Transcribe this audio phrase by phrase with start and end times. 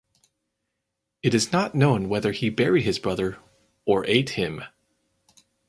[1.21, 3.37] It is not known whether he buried his brother
[3.85, 4.63] or ate him.